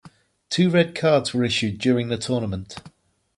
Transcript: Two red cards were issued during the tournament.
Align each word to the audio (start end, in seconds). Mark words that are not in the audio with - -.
Two 0.49 0.71
red 0.71 0.95
cards 0.95 1.31
were 1.31 1.43
issued 1.43 1.77
during 1.77 2.07
the 2.07 2.17
tournament. 2.17 2.73